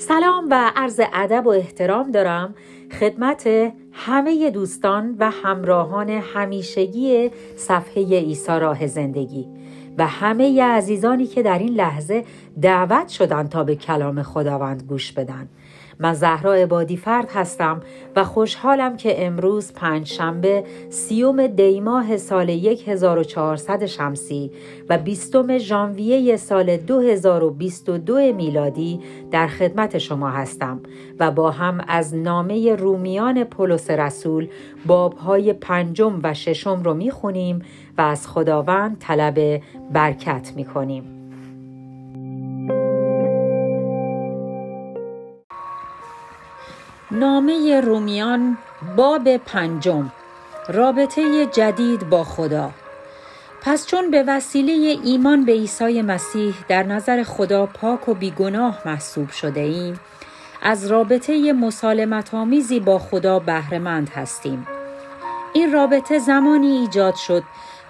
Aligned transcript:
سلام 0.00 0.46
و 0.50 0.72
عرض 0.76 1.00
ادب 1.12 1.46
و 1.46 1.48
احترام 1.48 2.10
دارم 2.10 2.54
خدمت 3.00 3.72
همه 3.92 4.50
دوستان 4.50 5.16
و 5.18 5.30
همراهان 5.30 6.10
همیشگی 6.10 7.30
صفحه 7.56 8.02
ایسا 8.02 8.58
راه 8.58 8.86
زندگی 8.86 9.46
و 9.98 10.06
همه 10.06 10.62
عزیزانی 10.62 11.26
که 11.26 11.42
در 11.42 11.58
این 11.58 11.74
لحظه 11.74 12.24
دعوت 12.62 13.08
شدن 13.08 13.46
تا 13.46 13.64
به 13.64 13.76
کلام 13.76 14.22
خداوند 14.22 14.82
گوش 14.82 15.12
بدن. 15.12 15.48
من 16.00 16.14
زهرا 16.14 16.54
عبادی 16.54 16.96
فرد 16.96 17.30
هستم 17.30 17.80
و 18.16 18.24
خوشحالم 18.24 18.96
که 18.96 19.26
امروز 19.26 19.72
پنج 19.72 20.06
شنبه 20.06 20.64
سیوم 20.90 21.46
دیماه 21.46 22.16
سال 22.16 22.50
1400 22.50 23.86
شمسی 23.86 24.50
و 24.88 24.98
بیستم 24.98 25.58
ژانویه 25.58 26.36
سال 26.36 26.76
2022 26.76 28.32
میلادی 28.32 29.00
در 29.30 29.46
خدمت 29.46 29.98
شما 29.98 30.30
هستم 30.30 30.80
و 31.18 31.30
با 31.30 31.50
هم 31.50 31.84
از 31.88 32.14
نامه 32.14 32.74
رومیان 32.74 33.44
پولس 33.44 33.90
رسول 33.90 34.48
بابهای 34.86 35.52
پنجم 35.52 36.20
و 36.22 36.34
ششم 36.34 36.82
رو 36.82 36.94
می‌خونیم 36.94 37.62
و 37.98 38.00
از 38.00 38.28
خداوند 38.28 38.96
طلب 38.98 39.62
برکت 39.92 40.52
می‌کنیم. 40.56 41.17
نامه 47.10 47.80
رومیان 47.80 48.58
باب 48.96 49.36
پنجم. 49.36 50.12
رابطه 50.68 51.46
جدید 51.46 52.10
با 52.10 52.24
خدا. 52.24 52.70
پس 53.62 53.86
چون 53.86 54.10
به 54.10 54.24
وسیله 54.26 54.98
ایمان 55.04 55.44
به 55.44 55.52
عیسی 55.52 56.02
مسیح 56.02 56.54
در 56.68 56.82
نظر 56.82 57.22
خدا 57.22 57.66
پاک 57.66 58.08
و 58.08 58.14
بیگناه 58.14 58.78
محسوب 58.84 59.30
شده 59.30 59.60
ایم 59.60 60.00
از 60.62 60.86
رابطه 60.86 61.52
مسالمت 61.52 62.34
آمیزی 62.34 62.80
با 62.80 62.98
خدا 62.98 63.38
بهرهمند 63.38 64.08
هستیم. 64.08 64.66
این 65.52 65.72
رابطه 65.72 66.18
زمانی 66.18 66.76
ایجاد 66.76 67.14
شد 67.14 67.42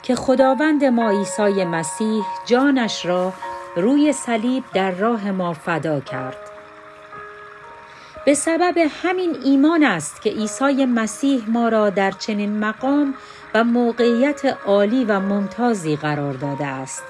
که 0.02 0.14
خداوند 0.14 0.84
ما 0.84 1.10
عیسی 1.10 1.64
مسیح 1.64 2.24
جانش 2.46 3.06
را 3.06 3.32
روی 3.76 4.12
صلیب 4.12 4.64
در 4.74 4.90
راه 4.90 5.30
ما 5.30 5.52
فدا 5.52 6.00
کرد. 6.00 6.47
به 8.24 8.34
سبب 8.34 8.74
همین 9.02 9.36
ایمان 9.44 9.84
است 9.84 10.22
که 10.22 10.30
عیسی 10.30 10.86
مسیح 10.86 11.44
ما 11.48 11.68
را 11.68 11.90
در 11.90 12.10
چنین 12.10 12.58
مقام 12.58 13.14
و 13.54 13.64
موقعیت 13.64 14.56
عالی 14.66 15.04
و 15.04 15.20
ممتازی 15.20 15.96
قرار 15.96 16.32
داده 16.32 16.66
است. 16.66 17.02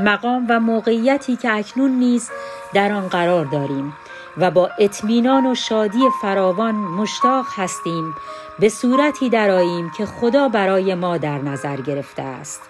مقام 0.00 0.46
و 0.48 0.60
موقعیتی 0.60 1.36
که 1.36 1.52
اکنون 1.52 1.90
نیز 1.90 2.30
در 2.74 2.92
آن 2.92 3.08
قرار 3.08 3.44
داریم 3.44 3.92
و 4.38 4.50
با 4.50 4.70
اطمینان 4.78 5.46
و 5.46 5.54
شادی 5.54 6.08
فراوان 6.22 6.74
مشتاق 6.74 7.46
هستیم 7.56 8.14
به 8.58 8.68
صورتی 8.68 9.28
دراییم 9.28 9.90
که 9.90 10.06
خدا 10.06 10.48
برای 10.48 10.94
ما 10.94 11.18
در 11.18 11.38
نظر 11.38 11.76
گرفته 11.76 12.22
است. 12.22 12.62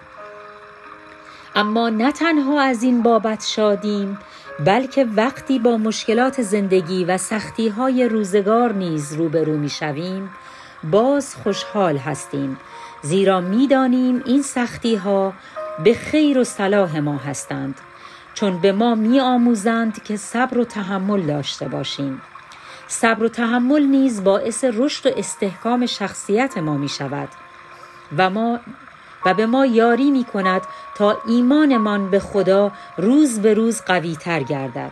اما 1.55 1.89
نه 1.89 2.11
تنها 2.11 2.61
از 2.61 2.83
این 2.83 3.03
بابت 3.03 3.45
شادیم 3.45 4.19
بلکه 4.65 5.05
وقتی 5.15 5.59
با 5.59 5.77
مشکلات 5.77 6.41
زندگی 6.41 7.05
و 7.05 7.17
سختی 7.17 7.67
های 7.67 8.09
روزگار 8.09 8.73
نیز 8.73 9.13
روبرو 9.13 9.57
می 9.57 9.69
شویم 9.69 10.29
باز 10.83 11.35
خوشحال 11.35 11.97
هستیم. 11.97 12.57
زیرا 13.01 13.41
می‌دانیم 13.41 14.23
این 14.25 14.41
سختی 14.41 14.95
ها 14.95 15.33
به 15.83 15.93
خیر 15.93 16.37
و 16.37 16.43
صلاح 16.43 16.99
ما 16.99 17.17
هستند 17.17 17.75
چون 18.33 18.61
به 18.61 18.71
ما 18.71 18.95
می 18.95 19.19
آموزند 19.19 20.03
که 20.03 20.17
صبر 20.17 20.57
و 20.57 20.63
تحمل 20.63 21.21
داشته 21.21 21.67
باشیم. 21.67 22.21
صبر 22.87 23.23
و 23.23 23.29
تحمل 23.29 23.83
نیز 23.83 24.23
باعث 24.23 24.63
رشد 24.73 25.07
و 25.07 25.13
استحکام 25.17 25.85
شخصیت 25.85 26.57
ما 26.57 26.77
می 26.77 26.89
شود 26.89 27.29
و 28.17 28.29
ما 28.29 28.59
و 29.25 29.33
به 29.33 29.45
ما 29.45 29.65
یاری 29.65 30.11
می 30.11 30.23
کند 30.23 30.61
تا 30.95 31.17
ایمانمان 31.27 32.09
به 32.09 32.19
خدا 32.19 32.71
روز 32.97 33.39
به 33.39 33.53
روز 33.53 33.81
قوی 33.81 34.15
تر 34.15 34.43
گردد. 34.43 34.91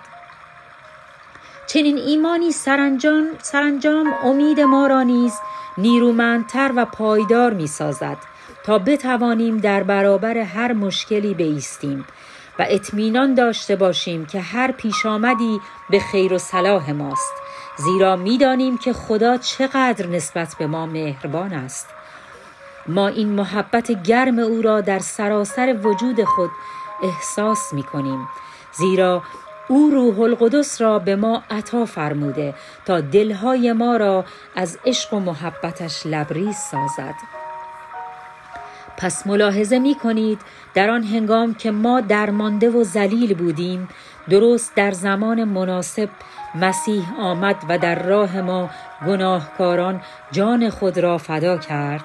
چنین 1.67 1.97
ایمانی 1.97 2.51
سرانجام, 2.51 3.27
سرانجام 3.41 4.13
امید 4.23 4.59
ما 4.59 4.87
را 4.87 5.03
نیز 5.03 5.33
نیرومندتر 5.77 6.71
و 6.75 6.85
پایدار 6.85 7.53
می 7.53 7.67
سازد 7.67 8.17
تا 8.63 8.79
بتوانیم 8.79 9.57
در 9.57 9.83
برابر 9.83 10.37
هر 10.37 10.73
مشکلی 10.73 11.33
بیستیم 11.33 12.05
و 12.59 12.65
اطمینان 12.69 13.33
داشته 13.33 13.75
باشیم 13.75 14.25
که 14.25 14.41
هر 14.41 14.71
پیش 14.71 15.05
آمدی 15.05 15.61
به 15.89 15.99
خیر 15.99 16.33
و 16.33 16.37
صلاح 16.37 16.91
ماست. 16.91 17.33
زیرا 17.77 18.15
می‌دانیم 18.15 18.77
که 18.77 18.93
خدا 18.93 19.37
چقدر 19.37 20.07
نسبت 20.07 20.55
به 20.59 20.67
ما 20.67 20.85
مهربان 20.85 21.53
است. 21.53 21.87
ما 22.87 23.07
این 23.07 23.29
محبت 23.29 24.03
گرم 24.03 24.39
او 24.39 24.61
را 24.61 24.81
در 24.81 24.99
سراسر 24.99 25.75
وجود 25.83 26.23
خود 26.23 26.49
احساس 27.03 27.73
می 27.73 27.83
کنیم 27.83 28.27
زیرا 28.73 29.23
او 29.67 29.89
روح 29.89 30.19
القدس 30.19 30.81
را 30.81 30.99
به 30.99 31.15
ما 31.15 31.43
عطا 31.49 31.85
فرموده 31.85 32.53
تا 32.85 33.01
دلهای 33.01 33.73
ما 33.73 33.97
را 33.97 34.25
از 34.55 34.77
عشق 34.85 35.13
و 35.13 35.19
محبتش 35.19 36.05
لبریز 36.05 36.55
سازد. 36.55 37.15
پس 38.97 39.27
ملاحظه 39.27 39.79
می 39.79 39.95
کنید 39.95 40.41
در 40.73 40.89
آن 40.89 41.03
هنگام 41.03 41.53
که 41.53 41.71
ما 41.71 42.01
درمانده 42.01 42.69
و 42.69 42.83
ذلیل 42.83 43.33
بودیم 43.33 43.89
درست 44.29 44.75
در 44.75 44.91
زمان 44.91 45.43
مناسب 45.43 46.09
مسیح 46.55 47.19
آمد 47.19 47.55
و 47.69 47.77
در 47.77 48.03
راه 48.03 48.41
ما 48.41 48.69
گناهکاران 49.07 50.01
جان 50.31 50.69
خود 50.69 50.97
را 50.97 51.17
فدا 51.17 51.57
کرد؟ 51.57 52.03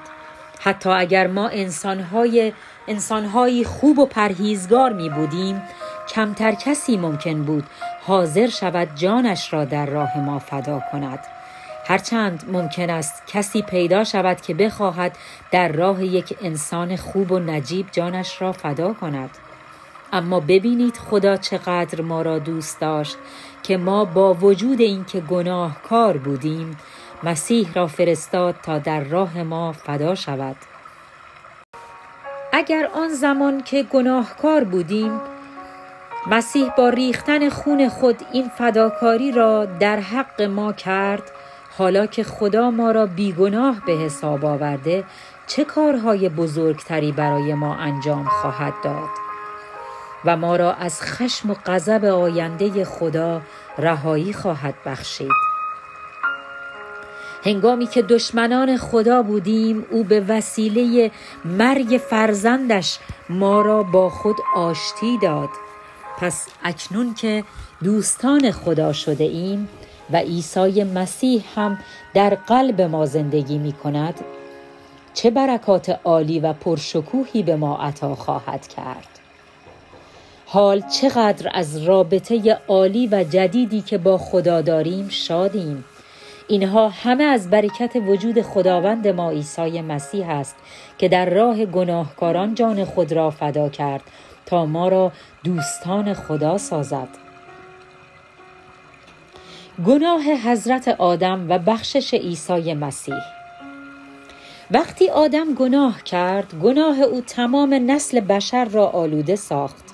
حتی 0.62 0.90
اگر 0.90 1.26
ما 1.26 1.48
انسانهای 1.48 2.52
انسانهایی 2.88 3.64
خوب 3.64 3.98
و 3.98 4.06
پرهیزگار 4.06 4.92
می 4.92 5.08
بودیم 5.08 5.62
کمتر 6.08 6.52
کسی 6.52 6.96
ممکن 6.96 7.42
بود 7.42 7.64
حاضر 8.06 8.46
شود 8.46 8.88
جانش 8.94 9.52
را 9.52 9.64
در 9.64 9.86
راه 9.86 10.18
ما 10.18 10.38
فدا 10.38 10.82
کند. 10.92 11.18
هرچند 11.86 12.44
ممکن 12.52 12.90
است 12.90 13.22
کسی 13.26 13.62
پیدا 13.62 14.04
شود 14.04 14.40
که 14.40 14.54
بخواهد 14.54 15.16
در 15.50 15.72
راه 15.72 16.04
یک 16.04 16.38
انسان 16.42 16.96
خوب 16.96 17.32
و 17.32 17.38
نجیب 17.38 17.86
جانش 17.92 18.42
را 18.42 18.52
فدا 18.52 18.92
کند. 18.92 19.30
اما 20.12 20.40
ببینید 20.40 20.96
خدا 20.96 21.36
چقدر 21.36 22.00
ما 22.00 22.22
را 22.22 22.38
دوست 22.38 22.80
داشت 22.80 23.16
که 23.62 23.76
ما 23.76 24.04
با 24.04 24.34
وجود 24.34 24.80
اینکه 24.80 25.20
گناهکار 25.20 26.16
بودیم 26.16 26.76
مسیح 27.22 27.72
را 27.74 27.86
فرستاد 27.86 28.54
تا 28.62 28.78
در 28.78 29.00
راه 29.00 29.42
ما 29.42 29.72
فدا 29.72 30.14
شود. 30.14 30.56
اگر 32.52 32.88
آن 32.94 33.08
زمان 33.08 33.62
که 33.62 33.82
گناهکار 33.82 34.64
بودیم 34.64 35.20
مسیح 36.26 36.70
با 36.78 36.88
ریختن 36.88 37.48
خون 37.48 37.88
خود 37.88 38.16
این 38.32 38.48
فداکاری 38.48 39.32
را 39.32 39.64
در 39.64 40.00
حق 40.00 40.42
ما 40.42 40.72
کرد 40.72 41.22
حالا 41.78 42.06
که 42.06 42.24
خدا 42.24 42.70
ما 42.70 42.90
را 42.90 43.06
بیگناه 43.06 43.82
به 43.86 43.92
حساب 43.92 44.44
آورده 44.44 45.04
چه 45.46 45.64
کارهای 45.64 46.28
بزرگتری 46.28 47.12
برای 47.12 47.54
ما 47.54 47.74
انجام 47.74 48.24
خواهد 48.24 48.74
داد؟ 48.84 49.08
و 50.24 50.36
ما 50.36 50.56
را 50.56 50.72
از 50.72 51.02
خشم 51.02 51.50
و 51.50 51.54
غضب 51.66 52.04
آینده 52.04 52.84
خدا 52.84 53.42
رهایی 53.78 54.32
خواهد 54.32 54.74
بخشید. 54.86 55.49
هنگامی 57.44 57.86
که 57.86 58.02
دشمنان 58.02 58.76
خدا 58.76 59.22
بودیم 59.22 59.86
او 59.90 60.04
به 60.04 60.20
وسیله 60.20 61.10
مرگ 61.44 62.00
فرزندش 62.10 62.98
ما 63.28 63.62
را 63.62 63.82
با 63.82 64.10
خود 64.10 64.36
آشتی 64.56 65.18
داد. 65.18 65.48
پس 66.18 66.48
اکنون 66.64 67.14
که 67.14 67.44
دوستان 67.84 68.50
خدا 68.50 68.92
شده 68.92 69.24
ایم 69.24 69.68
و 70.10 70.16
عیسی 70.16 70.84
مسیح 70.84 71.44
هم 71.54 71.78
در 72.14 72.34
قلب 72.34 72.80
ما 72.80 73.06
زندگی 73.06 73.58
می 73.58 73.72
کند 73.72 74.20
چه 75.14 75.30
برکات 75.30 76.00
عالی 76.04 76.40
و 76.40 76.52
پرشکوهی 76.52 77.42
به 77.42 77.56
ما 77.56 77.76
عطا 77.76 78.14
خواهد 78.14 78.68
کرد. 78.68 79.08
حال 80.46 80.82
چقدر 81.00 81.50
از 81.54 81.82
رابطه 81.82 82.58
عالی 82.68 83.06
و 83.06 83.24
جدیدی 83.24 83.80
که 83.80 83.98
با 83.98 84.18
خدا 84.18 84.60
داریم 84.60 85.08
شادیم. 85.08 85.84
اینها 86.50 86.88
همه 86.88 87.24
از 87.24 87.50
برکت 87.50 87.96
وجود 88.06 88.42
خداوند 88.42 89.08
ما 89.08 89.30
عیسی 89.30 89.80
مسیح 89.80 90.28
است 90.28 90.56
که 90.98 91.08
در 91.08 91.30
راه 91.30 91.64
گناهکاران 91.64 92.54
جان 92.54 92.84
خود 92.84 93.12
را 93.12 93.30
فدا 93.30 93.68
کرد 93.68 94.02
تا 94.46 94.66
ما 94.66 94.88
را 94.88 95.12
دوستان 95.44 96.14
خدا 96.14 96.58
سازد. 96.58 97.08
گناه 99.86 100.22
حضرت 100.22 100.88
آدم 100.88 101.46
و 101.48 101.58
بخشش 101.58 102.14
عیسی 102.14 102.74
مسیح. 102.74 103.22
وقتی 104.70 105.08
آدم 105.08 105.54
گناه 105.54 106.02
کرد 106.02 106.54
گناه 106.62 107.00
او 107.00 107.20
تمام 107.20 107.90
نسل 107.90 108.20
بشر 108.20 108.64
را 108.64 108.86
آلوده 108.86 109.36
ساخت 109.36 109.84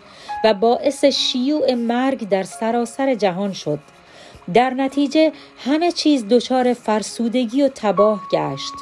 و 0.44 0.55
باعث 0.55 1.05
شیوع 1.05 1.75
مرگ 1.75 2.29
در 2.29 2.43
سراسر 2.43 3.14
جهان 3.14 3.53
شد. 3.53 3.79
در 4.54 4.70
نتیجه 4.70 5.32
همه 5.58 5.93
چیز 5.93 6.28
دچار 6.28 6.75
فرسودگی 6.75 7.62
و 7.62 7.69
تباه 7.75 8.22
گشت. 8.32 8.72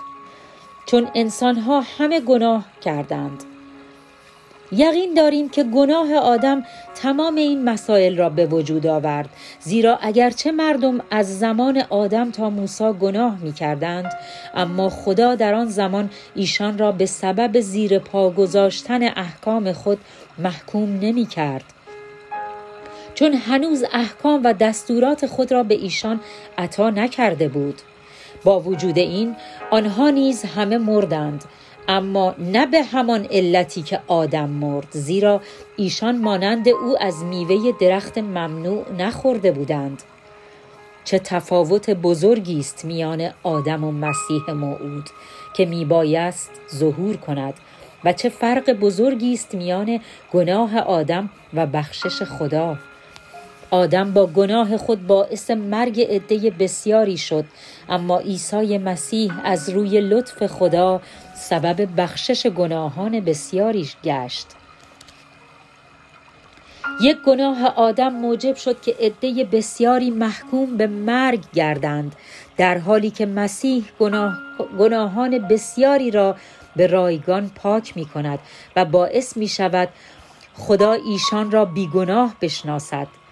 چون 0.87 1.09
انسانها 1.15 1.81
همه 1.99 2.21
گناه 2.21 2.65
کردند. 2.81 3.45
یقین 4.73 5.15
داریم 5.15 5.49
که 5.49 5.65
گناه 5.65 6.15
آدم 6.15 6.65
تمام 6.95 7.35
این 7.35 7.65
مسائل 7.65 8.17
را 8.17 8.29
به 8.29 8.47
وجود 8.47 8.87
آورد. 8.87 9.29
زیرا 9.61 9.99
اگرچه 10.03 10.53
مردم 10.53 11.01
از 11.11 11.39
زمان 11.39 11.83
آدم 11.91 12.31
تا 12.31 12.51
موسی 12.51 12.93
گناه 12.93 13.39
می 13.39 13.53
کردند 13.53 14.13
اما 14.55 14.89
خدا 14.91 15.35
در 15.35 15.55
آن 15.55 15.67
زمان 15.67 16.11
ایشان 16.35 16.79
را 16.79 16.93
به 16.93 17.07
سبب 17.07 17.61
زیر 17.61 17.99
پا 17.99 18.31
گذاشتن 18.31 19.03
احکام 19.03 19.73
خود 19.73 19.99
محکوم 20.39 20.99
نمی 21.01 21.27
کرد 21.27 21.74
چون 23.15 23.33
هنوز 23.33 23.85
احکام 23.93 24.41
و 24.45 24.53
دستورات 24.53 25.27
خود 25.27 25.53
را 25.53 25.63
به 25.63 25.75
ایشان 25.75 26.21
عطا 26.59 26.91
نکرده 26.91 27.49
بود. 27.49 27.83
با 28.45 28.61
وجود 28.61 28.99
این 28.99 29.37
آنها 29.71 30.11
نیز 30.11 30.45
همه 30.45 30.79
مردند 30.79 31.45
اما 31.89 32.35
نه 32.39 32.67
به 32.67 32.83
همان 32.83 33.27
علتی 33.31 33.83
که 33.83 34.01
آدم 34.07 34.51
مرد 34.51 34.87
زیرا 34.91 35.41
ایشان 35.77 36.19
مانند 36.19 36.69
او 36.69 36.97
از 37.01 37.25
میوه 37.25 37.73
درخت 37.81 38.19
ممنوع 38.19 38.93
نخورده 38.99 39.53
بودند. 39.53 40.03
چه 41.05 41.19
تفاوت 41.19 41.91
بزرگی 41.91 42.59
است 42.59 42.85
میان 42.85 43.31
آدم 43.43 43.85
و 43.85 43.93
مسیح 43.93 44.51
موعود 44.51 45.11
که 45.57 45.67
میبایست 45.67 46.51
ظهور 46.75 47.17
کند 47.17 47.55
و 48.05 48.13
چه 48.13 48.29
فرق 48.29 48.73
بزرگی 48.73 49.35
است 49.35 49.55
میان 49.55 50.01
گناه 50.33 50.79
آدم 50.79 51.31
و 51.55 51.67
بخشش 51.67 52.23
خدا. 52.23 52.79
آدم 53.75 54.13
با 54.13 54.27
گناه 54.27 54.77
خود 54.77 55.07
باعث 55.07 55.51
مرگ 55.51 56.01
عده 56.01 56.51
بسیاری 56.51 57.17
شد. 57.17 57.45
اما 57.89 58.19
عیسی 58.19 58.79
مسیح 58.79 59.33
از 59.45 59.71
روی 59.71 60.01
لطف 60.01 60.47
خدا 60.47 61.01
سبب 61.37 61.89
بخشش 61.97 62.47
گناهان 62.47 63.21
بسیاری 63.21 63.89
گشت. 64.05 64.47
یک 67.01 67.17
گناه 67.27 67.67
آدم 67.67 68.09
موجب 68.09 68.57
شد 68.57 68.81
که 68.81 68.97
عده 69.01 69.45
بسیاری 69.45 70.11
محکوم 70.11 70.77
به 70.77 70.87
مرگ 70.87 71.41
گردند 71.55 72.17
در 72.57 72.79
حالی 72.79 73.11
که 73.11 73.27
مسیح 73.27 73.85
گناه، 73.99 74.37
گناهان 74.79 75.39
بسیاری 75.39 76.11
را 76.11 76.37
به 76.77 76.87
رایگان 76.87 77.51
پاک 77.55 77.97
می 77.97 78.07
کند 78.07 78.39
و 78.77 78.85
باعث 78.85 79.37
می 79.37 79.49
شود 79.49 79.89
خدا 80.55 80.93
ایشان 80.93 81.51
را 81.51 81.65
بیگناه 81.65 82.35
بشناسد. 82.41 83.24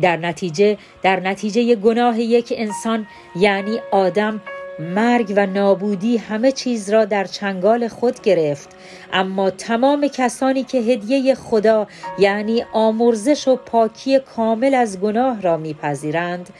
در 0.00 0.16
نتیجه 0.16 0.78
در 1.02 1.20
نتیجه 1.20 1.74
گناه 1.74 2.20
یک 2.20 2.52
انسان 2.56 3.06
یعنی 3.36 3.78
آدم 3.90 4.40
مرگ 4.78 5.32
و 5.36 5.46
نابودی 5.46 6.16
همه 6.16 6.52
چیز 6.52 6.90
را 6.90 7.04
در 7.04 7.24
چنگال 7.24 7.88
خود 7.88 8.20
گرفت. 8.22 8.68
اما 9.12 9.50
تمام 9.50 10.08
کسانی 10.08 10.64
که 10.64 10.78
هدیه 10.78 11.34
خدا 11.34 11.86
یعنی 12.18 12.64
آمرزش 12.72 13.48
و 13.48 13.56
پاکی 13.56 14.18
کامل 14.18 14.74
از 14.74 15.00
گناه 15.00 15.42
را 15.42 15.56
میپذیرند 15.56 16.50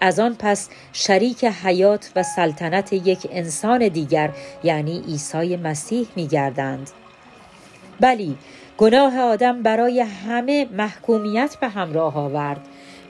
از 0.00 0.20
آن 0.20 0.36
پس 0.38 0.68
شریک 0.92 1.44
حیات 1.44 2.10
و 2.16 2.22
سلطنت 2.22 2.92
یک 2.92 3.28
انسان 3.32 3.88
دیگر 3.88 4.30
یعنی 4.64 5.02
عیسی 5.08 5.56
مسیح 5.56 6.06
میگردند. 6.16 6.90
بلی 8.00 8.36
گناه 8.78 9.20
آدم 9.20 9.62
برای 9.62 10.00
همه 10.00 10.68
محکومیت 10.72 11.56
به 11.60 11.68
همراه 11.68 12.16
آورد. 12.16 12.60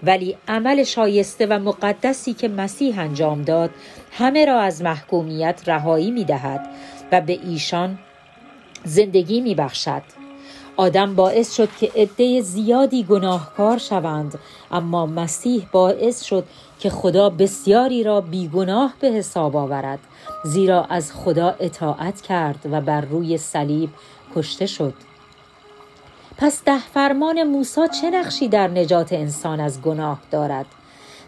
ولی 0.02 0.36
عمل 0.48 0.84
شایسته 0.84 1.46
و 1.46 1.58
مقدسی 1.58 2.34
که 2.34 2.48
مسیح 2.48 2.98
انجام 2.98 3.42
داد 3.42 3.70
همه 4.12 4.44
را 4.44 4.60
از 4.60 4.82
محکومیت 4.82 5.62
رهایی 5.66 6.10
می 6.10 6.24
دهد 6.24 6.66
و 7.12 7.20
به 7.20 7.38
ایشان 7.44 7.98
زندگی 8.84 9.40
می 9.40 9.54
بخشد. 9.54 10.02
آدم 10.76 11.14
باعث 11.14 11.54
شد 11.54 11.68
که 11.80 11.92
عده 11.96 12.40
زیادی 12.40 13.04
گناهکار 13.04 13.78
شوند 13.78 14.38
اما 14.70 15.06
مسیح 15.06 15.66
باعث 15.72 16.22
شد 16.22 16.44
که 16.80 16.90
خدا 16.90 17.30
بسیاری 17.30 18.02
را 18.02 18.20
بیگناه 18.20 18.94
به 19.00 19.08
حساب 19.08 19.56
آورد 19.56 19.98
زیرا 20.44 20.84
از 20.84 21.12
خدا 21.12 21.54
اطاعت 21.60 22.20
کرد 22.20 22.68
و 22.70 22.80
بر 22.80 23.00
روی 23.00 23.38
صلیب 23.38 23.90
کشته 24.36 24.66
شد 24.66 24.94
پس 26.40 26.64
ده 26.64 26.78
فرمان 26.78 27.42
موسی 27.42 27.80
چه 28.00 28.10
نقشی 28.10 28.48
در 28.48 28.68
نجات 28.68 29.12
انسان 29.12 29.60
از 29.60 29.82
گناه 29.82 30.18
دارد 30.30 30.66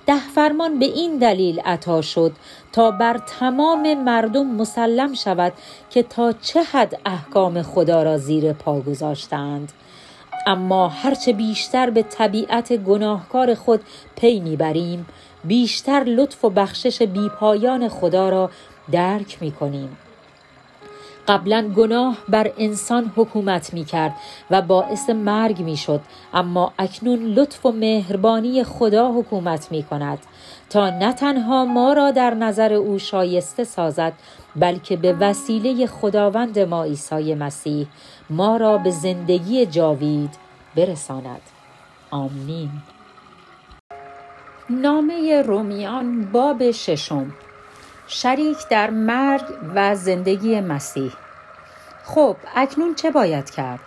ده 0.07 0.29
فرمان 0.35 0.79
به 0.79 0.85
این 0.85 1.19
دلیل 1.19 1.61
عطا 1.61 2.03
شد 2.03 2.33
تا 2.73 2.91
بر 2.91 3.19
تمام 3.19 3.95
مردم 3.95 4.47
مسلم 4.47 5.15
شود 5.15 5.53
که 5.91 6.03
تا 6.03 6.33
چه 6.33 6.63
حد 6.63 7.01
احکام 7.07 7.63
خدا 7.63 8.03
را 8.03 8.19
زیر 8.19 8.53
پا 8.53 8.81
گذاشتند 8.81 9.73
اما 10.47 10.89
هرچه 10.89 11.33
بیشتر 11.33 11.91
به 11.91 12.03
طبیعت 12.03 12.73
گناهکار 12.77 13.55
خود 13.55 13.81
پی 14.17 14.41
می‌بریم 14.41 15.07
بیشتر 15.45 16.05
لطف 16.05 16.45
و 16.45 16.51
بخشش 16.51 17.03
بیپایان 17.03 17.89
خدا 17.89 18.29
را 18.29 18.51
درک 18.93 19.39
می 19.41 19.53
کنیم. 19.53 19.97
قبلا 21.29 21.73
گناه 21.77 22.17
بر 22.29 22.53
انسان 22.59 23.13
حکومت 23.17 23.75
می 23.75 23.85
کرد 23.85 24.15
و 24.51 24.63
باعث 24.63 25.11
مرگ 25.11 25.63
می 25.63 25.77
شد 25.77 26.01
اما 26.35 26.73
اکنون 26.79 27.19
لطف 27.19 27.67
و 27.67 27.73
مهربانی 27.73 28.65
خدا 28.65 29.13
حکومت 29.13 29.73
می 29.73 29.83
کند 29.83 30.19
تا 30.71 30.91
نه 30.91 31.13
تنها 31.13 31.65
ما 31.65 31.93
را 31.93 32.11
در 32.11 32.35
نظر 32.35 32.73
او 32.73 32.99
شایسته 32.99 33.65
سازد 33.65 34.13
بلکه 34.57 34.97
به 34.97 35.13
وسیله 35.13 35.87
خداوند 35.87 36.59
ما 36.59 36.85
عیسی 36.85 37.35
مسیح 37.35 37.87
ما 38.31 38.57
را 38.57 38.79
به 38.79 38.91
زندگی 38.91 39.67
جاوید 39.67 40.31
برساند. 40.77 41.41
آمین. 42.11 42.71
نامه 44.71 45.43
رومیان 45.43 46.33
باب 46.33 46.71
ششم. 46.71 47.33
شریک 48.13 48.69
در 48.69 48.91
مرگ 48.91 49.45
و 49.75 49.95
زندگی 49.95 50.61
مسیح 50.61 51.13
خب 52.05 52.37
اکنون 52.57 52.95
چه 52.95 53.11
باید 53.11 53.51
کرد؟ 53.51 53.81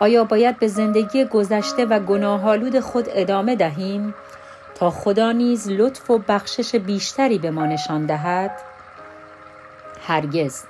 آیا 0.00 0.24
باید 0.24 0.58
به 0.58 0.68
زندگی 0.68 1.24
گذشته 1.24 1.84
و 1.84 2.00
گناهالود 2.00 2.80
خود 2.80 3.06
ادامه 3.08 3.56
دهیم 3.56 4.14
تا 4.74 4.90
خدا 4.90 5.32
نیز 5.32 5.70
لطف 5.70 6.10
و 6.10 6.18
بخشش 6.18 6.74
بیشتری 6.74 7.38
به 7.38 7.50
ما 7.50 7.66
نشان 7.66 8.06
دهد؟ 8.06 8.50
هرگز 10.06 10.62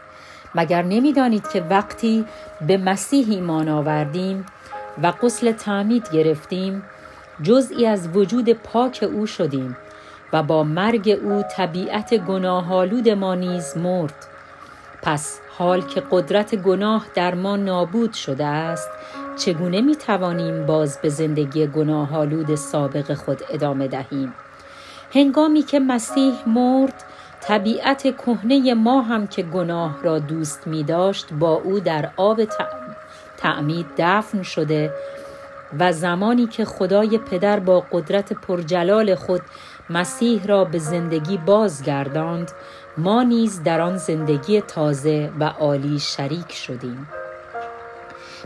مگر 0.54 0.82
نمی‌دانید 0.82 1.48
که 1.48 1.60
وقتی 1.60 2.24
به 2.66 2.76
مسیح 2.76 3.26
ایمان 3.30 3.68
آوردیم 3.68 4.46
و 5.02 5.06
قسل 5.06 5.52
تعمید 5.52 6.10
گرفتیم 6.12 6.82
جزئی 7.42 7.86
از 7.86 8.08
وجود 8.08 8.52
پاک 8.52 9.08
او 9.12 9.26
شدیم 9.26 9.76
و 10.32 10.42
با 10.42 10.64
مرگ 10.64 11.18
او 11.24 11.42
طبیعت 11.56 12.14
گناهالود 12.14 13.08
ما 13.08 13.34
نیز 13.34 13.76
مرد. 13.76 14.14
پس 15.02 15.40
حال 15.58 15.80
که 15.80 16.02
قدرت 16.10 16.54
گناه 16.54 17.06
در 17.14 17.34
ما 17.34 17.56
نابود 17.56 18.12
شده 18.12 18.44
است 18.44 18.88
چگونه 19.36 19.80
می 19.80 19.96
توانیم 19.96 20.66
باز 20.66 20.98
به 21.02 21.08
زندگی 21.08 21.66
گناهالود 21.66 22.54
سابق 22.54 23.14
خود 23.14 23.40
ادامه 23.50 23.88
دهیم؟ 23.88 24.34
هنگامی 25.14 25.62
که 25.62 25.80
مسیح 25.80 26.34
مرد 26.46 27.04
طبیعت 27.40 28.16
کهنه 28.16 28.74
ما 28.74 29.02
هم 29.02 29.26
که 29.26 29.42
گناه 29.42 30.02
را 30.02 30.18
دوست 30.18 30.66
می 30.66 30.82
داشت 30.82 31.32
با 31.32 31.52
او 31.54 31.80
در 31.80 32.10
آب 32.16 32.40
تعمید 33.38 33.86
دفن 33.98 34.42
شده 34.42 34.92
و 35.78 35.92
زمانی 35.92 36.46
که 36.46 36.64
خدای 36.64 37.18
پدر 37.18 37.60
با 37.60 37.80
قدرت 37.92 38.32
پرجلال 38.32 39.14
خود 39.14 39.40
مسیح 39.92 40.46
را 40.46 40.64
به 40.64 40.78
زندگی 40.78 41.38
بازگرداند 41.38 42.50
ما 42.96 43.22
نیز 43.22 43.62
در 43.62 43.80
آن 43.80 43.96
زندگی 43.96 44.60
تازه 44.60 45.30
و 45.40 45.44
عالی 45.44 45.98
شریک 45.98 46.52
شدیم. 46.52 47.08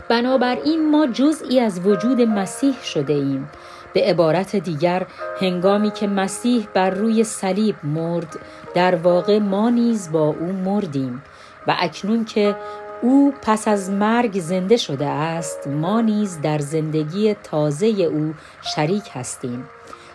بنابراین 0.09 0.91
ما 0.91 1.07
جزئی 1.07 1.59
از 1.59 1.79
وجود 1.79 2.21
مسیح 2.21 2.83
شده 2.83 3.13
ایم. 3.13 3.49
به 3.93 4.03
عبارت 4.03 4.55
دیگر 4.55 5.05
هنگامی 5.41 5.91
که 5.91 6.07
مسیح 6.07 6.67
بر 6.73 6.89
روی 6.89 7.23
صلیب 7.23 7.75
مرد 7.83 8.39
در 8.73 8.95
واقع 8.95 9.39
ما 9.39 9.69
نیز 9.69 10.11
با 10.11 10.27
او 10.39 10.51
مردیم 10.51 11.23
و 11.67 11.75
اکنون 11.79 12.25
که 12.25 12.55
او 13.01 13.33
پس 13.41 13.67
از 13.67 13.89
مرگ 13.89 14.39
زنده 14.39 14.77
شده 14.77 15.05
است 15.05 15.67
ما 15.67 16.01
نیز 16.01 16.41
در 16.41 16.59
زندگی 16.59 17.33
تازه 17.33 17.87
او 17.87 18.33
شریک 18.75 19.03
هستیم. 19.13 19.69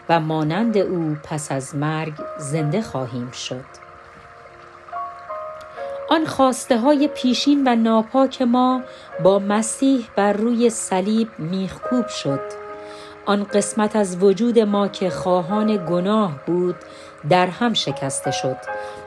و 0.08 0.20
مانند 0.20 0.78
او 0.78 1.16
پس 1.24 1.52
از 1.52 1.76
مرگ 1.76 2.14
زنده 2.38 2.82
خواهیم 2.82 3.30
شد. 3.30 3.64
آن 6.10 6.24
خواسته 6.24 6.78
های 6.78 7.08
پیشین 7.08 7.68
و 7.68 7.76
ناپاک 7.76 8.42
ما 8.42 8.82
با 9.22 9.38
مسیح 9.38 10.08
بر 10.16 10.32
روی 10.32 10.70
صلیب 10.70 11.28
میخکوب 11.38 12.06
شد. 12.06 12.40
آن 13.26 13.44
قسمت 13.44 13.96
از 13.96 14.22
وجود 14.22 14.58
ما 14.58 14.88
که 14.88 15.10
خواهان 15.10 15.86
گناه 15.86 16.32
بود 16.46 16.76
در 17.28 17.46
هم 17.46 17.74
شکسته 17.74 18.30
شد 18.30 18.56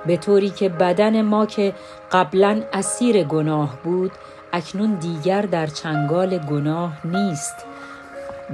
به 0.06 0.18
طوری 0.18 0.50
که 0.50 0.70
بدن 0.70 1.22
ما 1.22 1.46
که 1.46 1.74
قبلا 2.12 2.62
اسیر 2.74 3.24
گناه 3.24 3.78
بود 3.84 4.12
اکنون 4.54 4.96
دیگر 4.96 5.42
در 5.42 5.68
چنگال 5.68 6.38
گناه 6.38 6.92
نیست. 7.06 7.56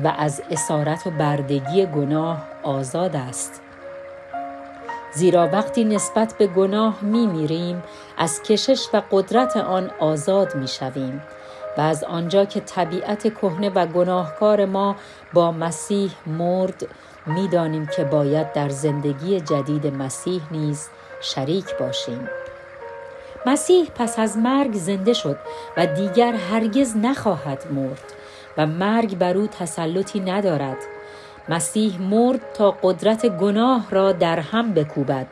و 0.03 0.13
از 0.17 0.41
اسارت 0.51 1.07
و 1.07 1.12
بردگی 1.12 1.86
گناه 1.86 2.48
آزاد 2.63 3.15
است. 3.15 3.62
زیرا 5.13 5.48
وقتی 5.48 5.83
نسبت 5.83 6.33
به 6.38 6.48
گناه 6.48 6.98
می 7.01 7.27
میریم 7.27 7.83
از 8.17 8.41
کشش 8.43 8.88
و 8.93 9.01
قدرت 9.12 9.57
آن 9.57 9.91
آزاد 10.00 10.55
می 10.55 10.67
شویم 10.67 11.21
و 11.77 11.81
از 11.81 12.03
آنجا 12.03 12.45
که 12.45 12.60
طبیعت 12.60 13.33
کهنه 13.33 13.69
و 13.69 13.86
گناهکار 13.86 14.65
ما 14.65 14.95
با 15.33 15.51
مسیح 15.51 16.12
مرد 16.25 16.88
می‌دانیم 17.25 17.88
که 17.88 18.03
باید 18.03 18.53
در 18.53 18.69
زندگی 18.69 19.41
جدید 19.41 19.88
مسیح 19.88 20.41
نیز 20.51 20.89
شریک 21.21 21.77
باشیم. 21.77 22.29
مسیح 23.45 23.89
پس 23.95 24.19
از 24.19 24.38
مرگ 24.38 24.74
زنده 24.74 25.13
شد 25.13 25.38
و 25.77 25.86
دیگر 25.86 26.33
هرگز 26.33 26.98
نخواهد 26.98 27.63
مرد. 27.71 28.13
و 28.58 28.65
مرگ 28.65 29.17
بر 29.17 29.38
او 29.38 29.48
تسلطی 29.48 30.20
ندارد. 30.20 30.77
مسیح 31.50 32.01
مرد 32.01 32.53
تا 32.53 32.72
قدرت 32.84 33.25
گناه 33.25 33.88
را 33.89 34.12
در 34.12 34.39
هم 34.39 34.74
بکوبد 34.74 35.27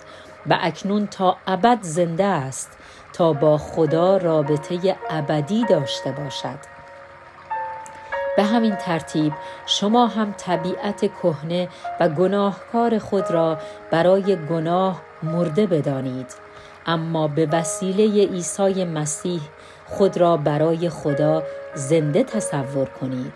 و 0.50 0.58
اکنون 0.62 1.08
تا 1.08 1.38
ابد 1.48 1.78
زنده 1.82 2.26
است 2.26 2.78
تا 3.14 3.34
با 3.34 3.58
خدا 3.58 4.18
رابطه 4.18 4.96
ابدی 5.10 5.66
داشته 5.66 6.12
باشد. 6.12 6.80
به 8.38 8.44
همین 8.44 8.76
ترتیب 8.76 9.34
شما 9.66 10.08
هم 10.08 10.34
طبیعت 10.38 11.00
کهنه 11.00 11.68
و 12.00 12.10
گناهکار 12.10 13.00
خود 13.00 13.32
را 13.32 13.58
برای 13.92 14.36
گناه 14.36 15.02
مرده 15.24 15.68
بدانید. 15.68 16.49
اما 16.86 17.28
به 17.28 17.48
وسیله 17.52 18.28
عیسی 18.28 18.86
مسیح 18.86 19.42
خود 19.86 20.18
را 20.18 20.38
برای 20.38 20.90
خدا 20.90 21.44
زنده 21.76 22.24
تصور 22.24 22.86
کنید. 23.02 23.34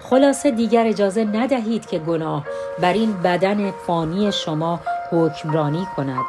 خلاصه 0.00 0.50
دیگر 0.50 0.86
اجازه 0.86 1.24
ندهید 1.24 1.86
که 1.86 1.98
گناه 1.98 2.46
بر 2.80 2.92
این 2.92 3.12
بدن 3.12 3.70
فانی 3.70 4.32
شما 4.32 4.80
حکمرانی 5.10 5.86
کند 5.96 6.24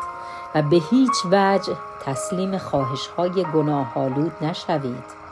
و 0.56 0.62
به 0.62 0.82
هیچ 0.92 1.26
وجه 1.32 1.74
تسلیم 2.06 2.58
خواهش 2.58 3.08
های 3.08 3.46
گناه 3.54 3.92
آلود 3.96 4.32
نشوید. 4.42 5.24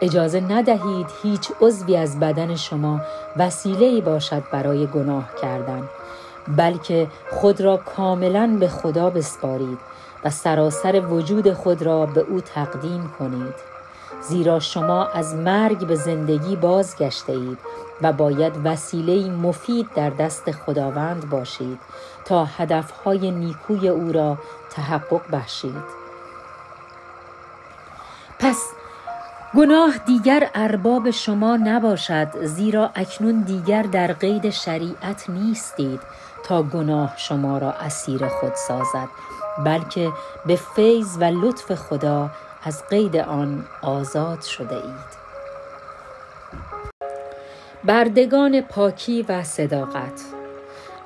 اجازه 0.00 0.40
ندهید 0.40 1.06
هیچ 1.22 1.52
عضوی 1.60 1.96
از 1.96 2.20
بدن 2.20 2.56
شما 2.56 3.00
وسیله 3.36 4.00
باشد 4.00 4.42
برای 4.52 4.86
گناه 4.86 5.34
کردن. 5.42 5.88
بلکه 6.48 7.08
خود 7.30 7.60
را 7.60 7.76
کاملا 7.76 8.56
به 8.60 8.68
خدا 8.68 9.10
بسپارید 9.10 9.78
و 10.24 10.30
سراسر 10.30 11.00
وجود 11.00 11.52
خود 11.52 11.82
را 11.82 12.06
به 12.06 12.20
او 12.20 12.40
تقدیم 12.40 13.10
کنید. 13.18 13.72
زیرا 14.22 14.60
شما 14.60 15.06
از 15.06 15.34
مرگ 15.34 15.86
به 15.86 15.94
زندگی 15.94 16.56
بازگشته 16.56 17.32
اید 17.32 17.58
و 18.02 18.12
باید 18.12 18.52
وسیله 18.64 19.30
مفید 19.30 19.88
در 19.94 20.10
دست 20.10 20.50
خداوند 20.50 21.30
باشید 21.30 21.78
تا 22.24 22.44
هدفهای 22.44 23.30
نیکوی 23.30 23.88
او 23.88 24.12
را 24.12 24.38
تحقق 24.70 25.20
بخشید. 25.32 26.02
پس 28.38 28.62
گناه 29.56 29.98
دیگر 30.06 30.50
ارباب 30.54 31.10
شما 31.10 31.56
نباشد 31.56 32.44
زیرا 32.44 32.90
اکنون 32.94 33.40
دیگر 33.40 33.82
در 33.82 34.12
قید 34.12 34.50
شریعت 34.50 35.30
نیستید 35.30 36.00
تا 36.44 36.62
گناه 36.62 37.14
شما 37.16 37.58
را 37.58 37.72
اسیر 37.72 38.28
خود 38.28 38.54
سازد 38.54 39.08
بلکه 39.64 40.12
به 40.46 40.56
فیض 40.56 41.16
و 41.20 41.24
لطف 41.24 41.74
خدا 41.74 42.30
از 42.62 42.88
قید 42.88 43.16
آن 43.16 43.64
آزاد 43.82 44.42
شده 44.42 44.74
اید. 44.74 45.22
بردگان 47.84 48.60
پاکی 48.60 49.22
و 49.28 49.42
صداقت. 49.44 50.22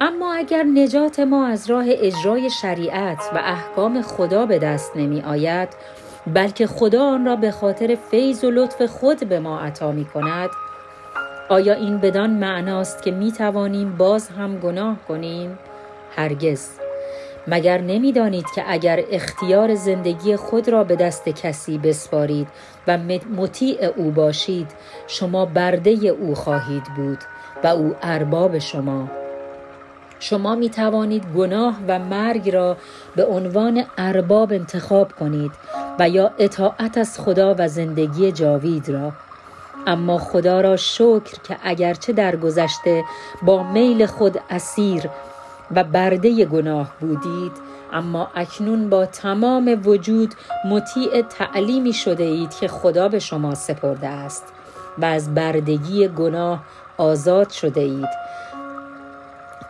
اما 0.00 0.34
اگر 0.34 0.62
نجات 0.62 1.20
ما 1.20 1.46
از 1.46 1.70
راه 1.70 1.84
اجرای 1.88 2.50
شریعت 2.50 3.30
و 3.34 3.38
احکام 3.38 4.02
خدا 4.02 4.46
به 4.46 4.58
دست 4.58 4.96
نمی 4.96 5.22
آید 5.22 5.68
بلکه 6.26 6.66
خدا 6.66 7.04
آن 7.04 7.26
را 7.26 7.36
به 7.36 7.50
خاطر 7.50 7.98
فیض 8.10 8.44
و 8.44 8.50
لطف 8.50 8.82
خود 8.82 9.28
به 9.28 9.40
ما 9.40 9.60
عطا 9.60 9.92
می 9.92 10.04
کند. 10.04 10.50
آیا 11.48 11.74
این 11.74 11.98
بدان 11.98 12.30
معناست 12.30 13.02
که 13.02 13.10
می 13.10 13.32
توانیم 13.32 13.96
باز 13.96 14.28
هم 14.28 14.58
گناه 14.58 14.96
کنیم؟ 15.08 15.58
هرگز. 16.16 16.68
مگر 17.48 17.80
نمی‌دانید 17.80 18.46
که 18.54 18.64
اگر 18.66 19.04
اختیار 19.10 19.74
زندگی 19.74 20.36
خود 20.36 20.68
را 20.68 20.84
به 20.84 20.96
دست 20.96 21.28
کسی 21.28 21.78
بسپارید 21.78 22.48
و 22.86 22.98
مطیع 23.36 23.92
او 23.96 24.10
باشید 24.10 24.70
شما 25.06 25.46
برده 25.46 25.90
او 25.90 26.34
خواهید 26.34 26.84
بود 26.96 27.18
و 27.64 27.66
او 27.66 27.94
ارباب 28.02 28.58
شما. 28.58 29.08
شما 30.18 30.54
می 30.54 30.70
توانید 30.70 31.24
گناه 31.36 31.76
و 31.88 31.98
مرگ 31.98 32.50
را 32.50 32.76
به 33.16 33.24
عنوان 33.24 33.84
ارباب 33.98 34.52
انتخاب 34.52 35.12
کنید 35.12 35.52
و 35.98 36.08
یا 36.08 36.30
اطاعت 36.38 36.98
از 36.98 37.20
خدا 37.20 37.54
و 37.58 37.68
زندگی 37.68 38.32
جاوید 38.32 38.88
را. 38.88 39.12
اما 39.86 40.18
خدا 40.18 40.60
را 40.60 40.76
شکر 40.76 41.40
که 41.44 41.56
اگرچه 41.62 42.12
در 42.12 42.36
گذشته 42.36 43.04
با 43.42 43.62
میل 43.62 44.06
خود 44.06 44.40
اسیر 44.50 45.10
و 45.70 45.84
برده 45.84 46.44
گناه 46.44 46.92
بودید 47.00 47.52
اما 47.92 48.30
اکنون 48.34 48.90
با 48.90 49.06
تمام 49.06 49.80
وجود 49.84 50.34
مطیع 50.64 51.22
تعلیمی 51.22 51.92
شده 51.92 52.24
اید 52.24 52.54
که 52.54 52.68
خدا 52.68 53.08
به 53.08 53.18
شما 53.18 53.54
سپرده 53.54 54.08
است 54.08 54.44
و 54.98 55.04
از 55.04 55.34
بردگی 55.34 56.08
گناه 56.08 56.64
آزاد 56.96 57.50
شده 57.50 57.80
اید. 57.80 58.08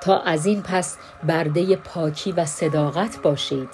تا 0.00 0.18
از 0.18 0.46
این 0.46 0.62
پس 0.62 0.96
برده 1.22 1.76
پاکی 1.76 2.32
و 2.32 2.44
صداقت 2.44 3.22
باشید. 3.22 3.68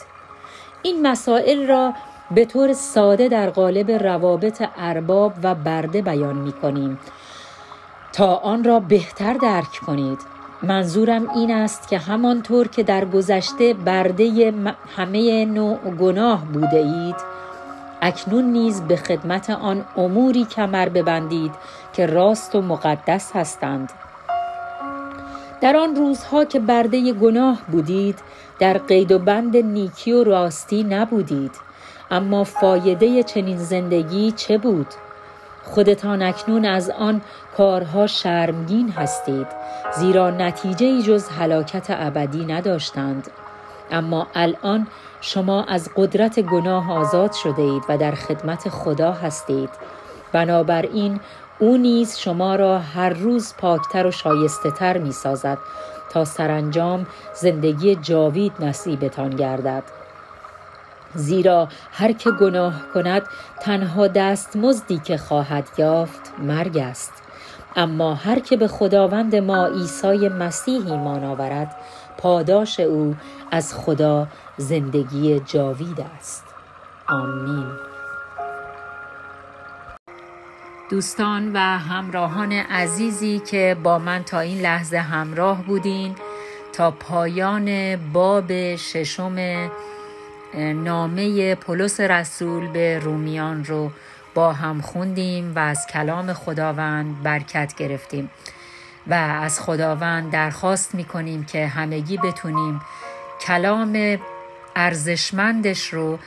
این 0.83 1.07
مسائل 1.07 1.67
را 1.69 1.93
به 2.35 2.45
طور 2.45 2.73
ساده 2.73 3.29
در 3.29 3.51
قالب 3.51 3.91
روابط 3.91 4.63
ارباب 4.77 5.33
و 5.43 5.55
برده 5.55 6.03
بیان 6.03 6.37
می 6.37 6.53
کنیم. 6.53 6.99
تا 8.13 8.35
آن 8.35 8.65
را 8.65 8.81
بهتر 8.81 9.33
درک 9.35 9.81
کنید. 9.87 10.19
منظورم 10.63 11.31
این 11.31 11.51
است 11.51 11.89
که 11.89 11.99
همانطور 11.99 12.69
که 12.69 12.83
در 12.83 13.05
گذشته 13.05 13.75
برده 13.75 14.53
همه 14.97 15.45
نوع 15.45 15.77
گناه 15.77 16.45
بوده 16.45 16.77
اید 16.77 17.17
اکنون 18.03 18.45
نیز 18.45 18.83
به 18.83 18.97
خدمت 18.97 19.51
آن 19.51 19.85
اموری 19.97 20.45
کمر 20.45 20.89
ببندید 20.89 21.53
که 21.93 22.07
راست 22.07 22.55
و 22.55 22.63
مقدس 22.63 23.31
هستند. 23.35 23.93
در 25.61 25.77
آن 25.77 25.97
روزها 25.97 26.45
که 26.45 26.61
برده 26.61 27.13
گناه 27.13 27.59
بودید 27.73 28.19
در 28.59 28.79
قید 28.79 29.13
و 29.13 29.19
بند 29.19 29.57
نیکی 29.57 30.13
و 30.13 30.25
راستی 30.25 30.85
نبودید. 30.85 31.72
اما 32.13 32.45
فایده 32.45 33.23
چنین 33.23 33.59
زندگی 33.59 34.33
چه 34.33 34.59
بود؟ 34.59 34.87
خودتان 35.63 36.23
اکنون 36.23 36.65
از 36.65 36.91
آن 36.91 37.21
کارها 37.57 38.07
شرمگین 38.07 38.91
هستید 38.91 39.47
زیرا 39.97 40.31
نتیجه 40.31 41.03
جز 41.03 41.29
هلاکت 41.29 41.87
ابدی 41.89 42.45
نداشتند. 42.45 43.31
اما 43.91 44.27
الان 44.35 44.87
شما 45.21 45.65
از 45.65 45.89
قدرت 45.97 46.41
گناه 46.41 46.93
آزاد 46.93 47.33
شده 47.33 47.63
اید 47.63 47.83
و 47.89 47.99
در 47.99 48.13
خدمت 48.13 48.69
خدا 48.69 49.13
هستید. 49.13 49.71
بنابراین 50.33 51.21
او 51.59 51.77
نیز 51.77 52.19
شما 52.19 52.57
را 52.57 52.79
هر 52.79 53.09
روز 53.09 53.55
پاکتر 53.59 54.07
و 54.07 54.11
شایسته 54.11 54.71
تر 54.71 54.99
می 54.99 55.13
سازد 55.13 55.59
تا 56.11 56.25
سرانجام 56.25 57.07
زندگی 57.35 57.97
جاوید 57.97 58.53
نصیبتان 58.61 59.31
گردد. 59.31 60.02
زیرا 61.15 61.69
هر 61.93 62.13
که 62.13 62.31
گناه 62.31 62.75
کند 62.95 63.23
تنها 63.61 64.09
دستمزدی 64.09 64.99
که 64.99 65.17
خواهد 65.17 65.69
یافت 65.79 66.33
مرگ 66.39 66.79
است. 66.79 67.13
اما 67.77 68.15
هر 68.15 68.39
که 68.39 68.57
به 68.57 68.69
خداوند 68.69 69.37
ما 69.37 69.67
عیسی 69.67 70.29
مسیح 70.29 70.87
ایمان 70.87 71.25
آورد 71.25 71.77
پاداش 72.19 72.81
او 72.81 73.17
از 73.51 73.75
خدا 73.75 74.27
زندگی 74.57 75.41
جاوید 75.41 76.07
است. 76.17 76.45
آمین. 77.09 77.67
دوستان 80.91 81.53
و 81.53 81.59
همراهان 81.59 82.53
عزیزی 82.53 83.39
که 83.39 83.77
با 83.83 83.99
من 83.99 84.23
تا 84.23 84.41
این 84.41 84.61
لحظه 84.61 84.99
همراه 84.99 85.63
بودین 85.63 86.15
تا 86.73 86.91
پایان 86.91 87.97
باب 88.13 88.77
ششم 88.77 89.37
نامه 90.55 91.55
پولس 91.55 92.01
رسول 92.01 92.69
به 92.69 92.99
رومیان 92.99 93.65
رو 93.65 93.91
با 94.35 94.53
هم 94.53 94.81
خوندیم 94.81 95.53
و 95.55 95.59
از 95.59 95.87
کلام 95.87 96.33
خداوند 96.33 97.23
برکت 97.23 97.75
گرفتیم 97.77 98.31
و 99.07 99.15
از 99.15 99.61
خداوند 99.61 100.31
درخواست 100.31 100.95
می 100.95 101.05
کنیم 101.05 101.45
که 101.45 101.67
همگی 101.67 102.17
بتونیم 102.17 102.81
کلام 103.47 104.19
ارزشمندش 104.77 105.93
رو 105.93 106.19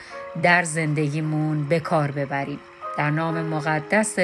در 0.42 0.62
زندگیمون 0.62 1.64
به 1.64 1.80
کار 1.80 2.10
ببریم. 2.10 2.60
در 2.98 3.10
نام 3.10 3.42
مقدس 3.42 4.18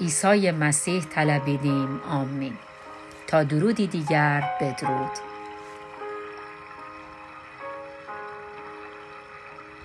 عیسی 0.00 0.50
مسیح 0.50 1.04
طلبیدیم. 1.14 2.00
آمین. 2.10 2.52
تا 3.26 3.42
درودی 3.42 3.86
دیگر 3.86 4.44
بدرود. 4.60 5.33